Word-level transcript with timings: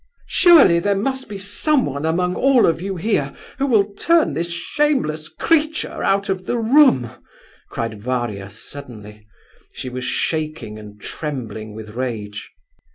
"Surely 0.25 0.79
there 0.79 0.95
must 0.97 1.29
be 1.29 1.37
someone 1.37 2.07
among 2.07 2.33
all 2.33 2.65
of 2.65 2.81
you 2.81 2.95
here 2.95 3.35
who 3.59 3.67
will 3.67 3.93
turn 3.93 4.33
this 4.33 4.49
shameless 4.49 5.29
creature 5.29 6.03
out 6.03 6.27
of 6.27 6.47
the 6.47 6.57
room?" 6.57 7.11
cried 7.69 8.01
Varia, 8.01 8.49
suddenly. 8.49 9.27
She 9.75 9.89
was 9.89 10.03
shaking 10.03 10.79
and 10.79 10.99
trembling 10.99 11.75
with 11.75 11.91
rage. 11.91 12.49